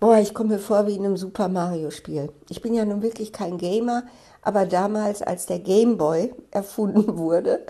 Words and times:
Boah, 0.00 0.16
ich 0.16 0.32
komme 0.32 0.54
mir 0.54 0.58
vor 0.58 0.86
wie 0.86 0.94
in 0.94 1.04
einem 1.04 1.18
Super 1.18 1.48
Mario-Spiel. 1.48 2.32
Ich 2.48 2.62
bin 2.62 2.72
ja 2.72 2.86
nun 2.86 3.02
wirklich 3.02 3.34
kein 3.34 3.58
Gamer, 3.58 4.04
aber 4.40 4.64
damals, 4.64 5.20
als 5.20 5.44
der 5.44 5.58
Game 5.58 5.98
Boy 5.98 6.34
erfunden 6.50 7.18
wurde, 7.18 7.66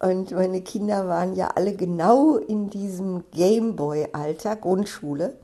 und 0.00 0.32
meine 0.32 0.62
Kinder 0.62 1.06
waren 1.06 1.36
ja 1.36 1.52
alle 1.54 1.76
genau 1.76 2.36
in 2.36 2.68
diesem 2.68 3.22
Game 3.30 3.76
Boy-Alter, 3.76 4.56
Grundschule, 4.56 5.36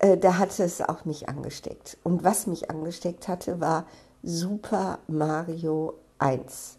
äh, 0.00 0.16
da 0.16 0.38
hatte 0.38 0.64
es 0.64 0.80
auch 0.80 1.04
mich 1.04 1.28
angesteckt. 1.28 1.98
Und 2.02 2.24
was 2.24 2.48
mich 2.48 2.68
angesteckt 2.68 3.28
hatte, 3.28 3.60
war 3.60 3.86
Super 4.24 4.98
Mario 5.06 5.94
1. 6.18 6.78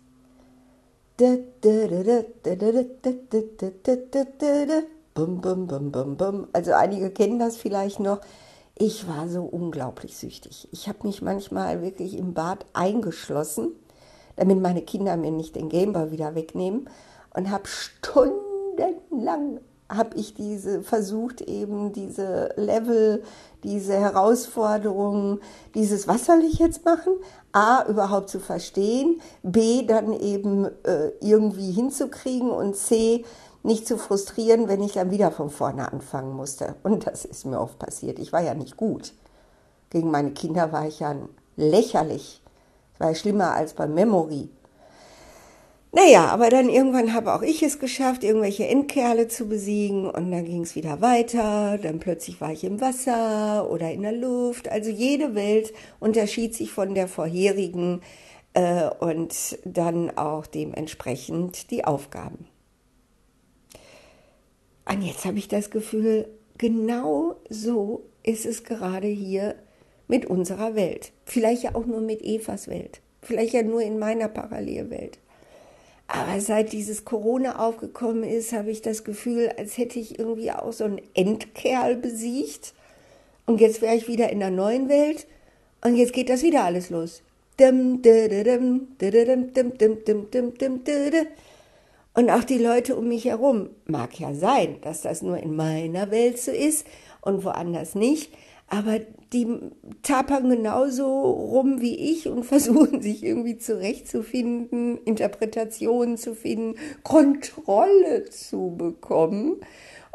Also 6.52 6.74
einige 6.74 7.10
kennen 7.12 7.40
das 7.40 7.56
vielleicht 7.56 8.02
noch. 8.02 8.20
Ich 8.76 9.08
war 9.08 9.28
so 9.28 9.44
unglaublich 9.44 10.18
süchtig. 10.18 10.68
Ich 10.72 10.88
habe 10.88 11.06
mich 11.08 11.22
manchmal 11.22 11.82
wirklich 11.82 12.18
im 12.18 12.34
Bad 12.34 12.66
eingeschlossen, 12.74 13.74
damit 14.36 14.62
meine 14.62 14.82
Kinder 14.82 15.18
mir 15.18 15.32
nicht 15.32 15.56
den 15.56 15.70
Gameboy 15.70 16.12
wieder 16.12 16.36
wegnehmen 16.36 16.90
und 17.34 17.52
habe 17.52 17.68
stundenlang 17.68 19.60
habe 19.90 20.18
ich 20.18 20.36
diese 20.36 20.82
versucht 20.82 21.42
eben 21.42 21.92
diese 21.94 22.54
Level, 22.56 23.24
diese 23.64 23.94
Herausforderungen, 23.94 25.40
dieses 25.74 26.08
was 26.08 26.26
soll 26.26 26.44
ich 26.44 26.60
jetzt 26.60 26.86
machen? 26.86 27.14
A 27.52 27.84
überhaupt 27.90 28.30
zu 28.30 28.40
verstehen, 28.40 29.20
B 29.42 29.84
dann 29.86 30.14
eben 30.14 30.66
äh, 30.84 31.10
irgendwie 31.20 31.72
hinzukriegen 31.72 32.52
und 32.52 32.76
C 32.76 33.26
nicht 33.64 33.88
zu 33.88 33.98
frustrieren, 33.98 34.68
wenn 34.68 34.84
ich 34.84 34.94
dann 34.94 35.12
wieder 35.12 35.32
von 35.32 35.50
vorne 35.50 35.92
anfangen 35.92 36.36
musste. 36.36 36.76
Und 36.84 37.08
das 37.08 37.26
ist 37.26 37.46
mir 37.46 37.60
oft 37.60 37.80
passiert. 37.80 38.20
Ich 38.20 38.32
war 38.32 38.42
ja 38.42 38.54
nicht 38.54 38.78
gut. 38.78 39.14
Gegen 39.90 40.12
meine 40.12 40.32
Kinder 40.32 40.72
war 40.72 40.88
ich 40.88 41.00
ja 41.00 41.16
lächerlich. 41.58 42.42
Ich 42.94 43.00
war 43.00 43.10
ja 43.10 43.16
schlimmer 43.16 43.54
als 43.54 43.74
bei 43.74 43.88
Memory. 43.88 44.50
Naja, 45.92 46.28
aber 46.28 46.52
dann 46.52 46.70
irgendwann 46.70 47.14
habe 47.16 47.34
auch 47.34 47.42
ich 47.42 47.64
es 47.64 47.80
geschafft, 47.80 48.24
irgendwelche 48.24 48.68
Endkerle 48.68 49.28
zu 49.28 49.48
besiegen 49.50 50.08
und 50.08 50.32
dann 50.32 50.46
ging 50.46 50.62
es 50.62 50.76
wieder 50.76 51.02
weiter. 51.02 51.80
Dann 51.80 52.00
plötzlich 52.00 52.40
war 52.40 52.52
ich 52.52 52.64
im 52.64 52.80
Wasser 52.80 53.70
oder 53.72 53.92
in 53.92 54.04
der 54.04 54.12
Luft. 54.12 54.70
Also 54.70 54.92
jede 54.92 55.34
Welt 55.34 55.74
unterschied 56.00 56.54
sich 56.54 56.72
von 56.72 56.94
der 56.94 57.08
vorherigen 57.08 58.02
äh, 58.54 58.88
und 59.00 59.58
dann 59.66 60.16
auch 60.16 60.46
dementsprechend 60.46 61.72
die 61.72 61.86
Aufgaben. 61.86 62.46
Und 64.86 65.02
jetzt 65.02 65.26
habe 65.26 65.40
ich 65.40 65.48
das 65.48 65.72
Gefühl, 65.72 66.28
genau 66.60 67.36
so 67.50 68.04
ist 68.22 68.46
es 68.46 68.64
gerade 68.64 69.08
hier 69.08 69.56
mit 70.08 70.28
unserer 70.28 70.76
Welt. 70.76 71.14
Vielleicht 71.26 71.64
ja 71.64 71.74
auch 71.74 71.86
nur 71.88 72.02
mit 72.02 72.22
Evas 72.22 72.68
Welt. 72.68 73.02
Vielleicht 73.24 73.54
ja 73.54 73.64
nur 73.64 73.82
in 73.82 73.98
meiner 73.98 74.28
Parallelwelt. 74.28 75.18
Aber 76.12 76.42
seit 76.42 76.74
dieses 76.74 77.06
Corona 77.06 77.60
aufgekommen 77.60 78.24
ist, 78.24 78.52
habe 78.52 78.72
ich 78.72 78.82
das 78.82 79.04
Gefühl, 79.04 79.52
als 79.58 79.78
hätte 79.78 80.00
ich 80.00 80.18
irgendwie 80.18 80.52
auch 80.52 80.74
so 80.74 80.86
einen 80.86 81.00
Endkerl 81.14 81.96
besiegt. 81.96 82.74
Und 83.46 83.62
jetzt 83.62 83.84
wäre 83.84 83.96
ich 83.96 84.08
wieder 84.08 84.32
in 84.32 84.40
der 84.40 84.50
neuen 84.50 84.90
Welt. 84.90 85.28
Und 85.84 85.96
jetzt 85.96 86.14
geht 86.14 86.30
das 86.30 86.42
wieder 86.42 86.64
alles 86.64 86.90
los. 86.90 87.22
Und 87.60 88.02
auch 92.32 92.44
die 92.44 92.58
Leute 92.58 92.96
um 92.96 93.08
mich 93.08 93.26
herum. 93.26 93.70
Mag 93.86 94.20
ja 94.20 94.34
sein, 94.34 94.78
dass 94.82 95.04
das 95.04 95.22
nur 95.22 95.38
in 95.38 95.56
meiner 95.56 96.10
Welt 96.10 96.40
so 96.40 96.52
ist 96.52 96.88
und 97.22 97.44
woanders 97.44 97.94
nicht. 97.94 98.34
Aber 98.70 99.00
die 99.34 99.48
tapern 100.04 100.50
genauso 100.50 101.08
rum 101.08 101.82
wie 101.82 101.96
ich 101.96 102.28
und 102.28 102.44
versuchen 102.46 103.02
sich 103.02 103.24
irgendwie 103.24 103.58
zurechtzufinden, 103.58 105.00
Interpretationen 105.06 106.18
zu 106.18 106.36
finden, 106.36 106.76
Kontrolle 107.04 108.26
zu 108.26 108.76
bekommen 108.78 109.58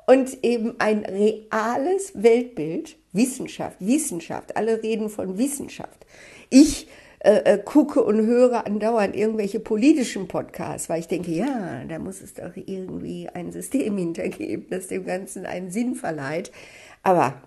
und 0.06 0.44
eben 0.44 0.74
ein 0.78 1.04
reales 1.04 2.12
Weltbild, 2.14 2.96
Wissenschaft, 3.12 3.76
Wissenschaft, 3.80 4.56
alle 4.56 4.82
reden 4.82 5.08
von 5.08 5.38
Wissenschaft. 5.38 6.04
Ich 6.50 6.88
äh, 7.20 7.54
äh, 7.54 7.58
gucke 7.58 8.04
und 8.04 8.26
höre 8.26 8.66
andauernd 8.66 9.16
irgendwelche 9.16 9.58
politischen 9.58 10.28
Podcasts, 10.28 10.90
weil 10.90 11.00
ich 11.00 11.08
denke, 11.08 11.30
ja, 11.30 11.82
da 11.88 11.98
muss 11.98 12.20
es 12.20 12.34
doch 12.34 12.52
irgendwie 12.54 13.30
ein 13.32 13.50
System 13.50 13.96
hintergeben, 13.96 14.66
das 14.68 14.88
dem 14.88 15.06
Ganzen 15.06 15.46
einen 15.46 15.70
Sinn 15.70 15.94
verleiht. 15.94 16.52
Aber 17.02 17.40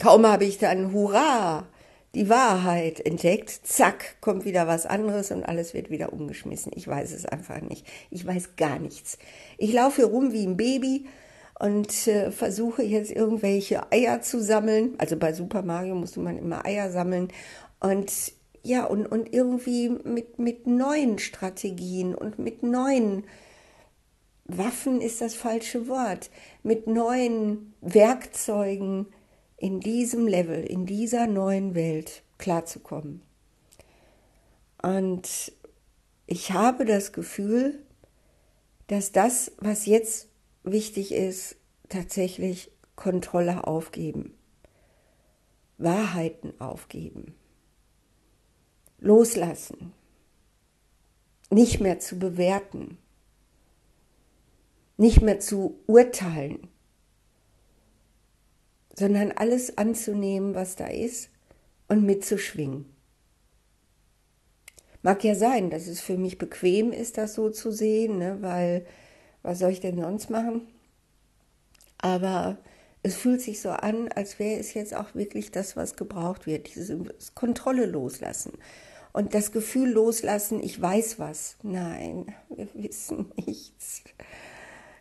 kaum 0.00 0.26
habe 0.26 0.44
ich 0.44 0.58
dann 0.58 0.92
Hurra, 0.92 1.66
die 2.14 2.28
Wahrheit 2.28 2.98
entdeckt, 3.06 3.50
zack, 3.62 4.16
kommt 4.20 4.44
wieder 4.44 4.66
was 4.66 4.84
anderes 4.86 5.30
und 5.30 5.44
alles 5.44 5.74
wird 5.74 5.90
wieder 5.90 6.12
umgeschmissen. 6.12 6.72
Ich 6.74 6.88
weiß 6.88 7.12
es 7.12 7.24
einfach 7.24 7.60
nicht. 7.60 7.86
Ich 8.10 8.26
weiß 8.26 8.56
gar 8.56 8.80
nichts. 8.80 9.18
Ich 9.58 9.72
laufe 9.72 10.04
rum 10.04 10.32
wie 10.32 10.44
ein 10.44 10.56
Baby 10.56 11.06
und 11.60 12.08
äh, 12.08 12.32
versuche 12.32 12.82
jetzt 12.82 13.12
irgendwelche 13.12 13.92
Eier 13.92 14.22
zu 14.22 14.42
sammeln. 14.42 14.94
Also 14.98 15.16
bei 15.16 15.32
Super 15.32 15.62
Mario 15.62 15.94
musste 15.94 16.18
man 16.18 16.36
immer 16.36 16.64
Eier 16.64 16.90
sammeln. 16.90 17.28
Und 17.78 18.10
ja, 18.62 18.84
und, 18.84 19.06
und 19.06 19.32
irgendwie 19.32 19.90
mit, 19.90 20.38
mit 20.38 20.66
neuen 20.66 21.18
Strategien 21.18 22.14
und 22.14 22.38
mit 22.38 22.62
neuen 22.62 23.24
Waffen 24.46 25.00
ist 25.00 25.20
das 25.20 25.34
falsche 25.34 25.86
Wort, 25.86 26.30
mit 26.64 26.88
neuen 26.88 27.74
Werkzeugen 27.80 29.06
in 29.60 29.78
diesem 29.78 30.26
Level, 30.26 30.64
in 30.64 30.86
dieser 30.86 31.28
neuen 31.28 31.76
Welt 31.76 32.22
klarzukommen. 32.38 33.22
Und 34.82 35.52
ich 36.26 36.50
habe 36.50 36.84
das 36.84 37.12
Gefühl, 37.12 37.78
dass 38.88 39.12
das, 39.12 39.52
was 39.58 39.86
jetzt 39.86 40.28
wichtig 40.64 41.12
ist, 41.12 41.56
tatsächlich 41.88 42.72
Kontrolle 42.96 43.66
aufgeben, 43.66 44.34
Wahrheiten 45.78 46.58
aufgeben 46.60 47.34
loslassen, 49.00 49.92
nicht 51.50 51.80
mehr 51.80 51.98
zu 51.98 52.18
bewerten, 52.18 52.98
nicht 54.96 55.22
mehr 55.22 55.40
zu 55.40 55.80
urteilen, 55.86 56.68
sondern 59.00 59.32
alles 59.32 59.78
anzunehmen, 59.78 60.54
was 60.54 60.76
da 60.76 60.86
ist 60.86 61.30
und 61.88 62.04
mitzuschwingen. 62.04 62.84
Mag 65.00 65.24
ja 65.24 65.34
sein, 65.34 65.70
dass 65.70 65.86
es 65.86 66.00
für 66.00 66.18
mich 66.18 66.36
bequem 66.36 66.92
ist, 66.92 67.16
das 67.16 67.32
so 67.32 67.48
zu 67.48 67.72
sehen, 67.72 68.18
ne? 68.18 68.36
weil 68.42 68.86
was 69.42 69.58
soll 69.58 69.70
ich 69.70 69.80
denn 69.80 69.98
sonst 69.98 70.28
machen? 70.28 70.68
Aber 71.96 72.58
es 73.02 73.16
fühlt 73.16 73.40
sich 73.40 73.62
so 73.62 73.70
an, 73.70 74.08
als 74.12 74.38
wäre 74.38 74.60
es 74.60 74.74
jetzt 74.74 74.94
auch 74.94 75.14
wirklich 75.14 75.50
das, 75.50 75.76
was 75.76 75.96
gebraucht 75.96 76.46
wird, 76.46 76.74
diese 76.74 77.02
Kontrolle 77.34 77.86
loslassen. 77.86 78.52
Und 79.14 79.32
das 79.32 79.50
Gefühl 79.50 79.90
loslassen, 79.90 80.62
ich 80.62 80.80
weiß 80.80 81.18
was. 81.18 81.56
Nein, 81.62 82.34
wir 82.50 82.68
wissen 82.74 83.32
nichts. 83.34 84.02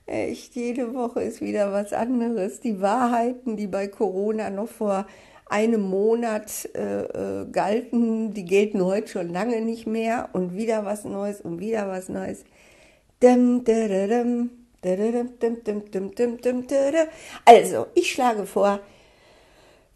Echt, 0.09 0.55
jede 0.55 0.95
Woche 0.95 1.21
ist 1.21 1.39
wieder 1.39 1.71
was 1.71 1.93
anderes. 1.93 2.59
Die 2.61 2.81
Wahrheiten, 2.81 3.57
die 3.57 3.67
bei 3.67 3.87
Corona 3.87 4.49
noch 4.49 4.67
vor 4.67 5.05
einem 5.45 5.81
Monat 5.81 6.67
äh, 6.73 7.03
äh, 7.03 7.45
galten, 7.51 8.33
die 8.33 8.43
gelten 8.43 8.83
heute 8.83 9.07
schon 9.07 9.31
lange 9.31 9.61
nicht 9.61 9.85
mehr. 9.85 10.29
Und 10.33 10.55
wieder 10.55 10.83
was 10.83 11.05
Neues 11.05 11.41
und 11.41 11.59
wieder 11.59 11.87
was 11.87 12.09
Neues. 12.09 12.43
Also, 17.45 17.85
ich 17.93 18.11
schlage 18.11 18.47
vor, 18.47 18.79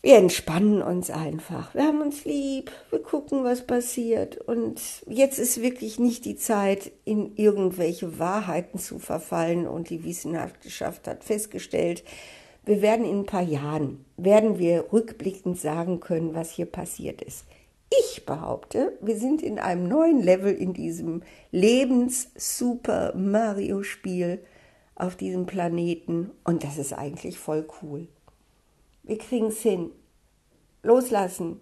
wir 0.04 0.18
entspannen 0.18 0.82
uns 0.82 1.10
einfach. 1.10 1.74
Wir 1.74 1.84
haben 1.84 2.02
uns 2.02 2.26
lieb. 2.26 2.72
Wir 2.90 3.02
gucken, 3.02 3.46
was 3.46 3.66
passiert. 3.66 4.36
Und 4.36 4.82
jetzt 5.08 5.40
ist 5.40 5.62
wirklich 5.62 5.98
nicht 5.98 6.26
die 6.26 6.36
Zeit, 6.36 6.92
in 7.06 7.38
irgendwelche 7.38 8.20
Wahrheiten 8.20 8.80
zu 8.80 9.00
verfallen. 9.00 9.66
Und 9.66 9.90
die 9.90 10.04
Wissenschaft 10.04 11.08
hat 11.08 11.24
festgestellt, 11.24 12.04
wir 12.66 12.82
werden 12.82 13.06
in 13.06 13.20
ein 13.20 13.26
paar 13.26 13.44
Jahren, 13.44 14.04
werden 14.18 14.60
wir 14.60 14.92
rückblickend 14.92 15.58
sagen 15.58 16.02
können, 16.02 16.36
was 16.36 16.52
hier 16.52 16.66
passiert 16.66 17.22
ist. 17.22 17.46
Ich 17.90 18.26
behaupte, 18.26 18.98
wir 19.00 19.18
sind 19.18 19.42
in 19.42 19.58
einem 19.58 19.88
neuen 19.88 20.22
Level 20.22 20.54
in 20.54 20.74
diesem 20.74 21.24
Lebens-Super 21.52 23.14
Mario-Spiel 23.16 24.44
auf 24.96 25.16
diesem 25.16 25.46
Planeten. 25.46 26.32
Und 26.44 26.66
das 26.66 26.78
ist 26.78 26.92
eigentlich 26.92 27.38
voll 27.38 27.66
cool. 27.82 28.10
Wir 29.04 29.18
kriegen 29.18 29.48
es 29.48 29.62
hin. 29.62 29.92
Loslassen, 30.82 31.60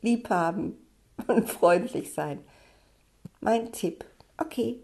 lieb 0.00 0.30
haben 0.30 0.76
und 1.26 1.48
freundlich 1.48 2.12
sein. 2.12 2.40
Mein 3.40 3.72
Tipp. 3.72 4.04
Okay. 4.36 4.82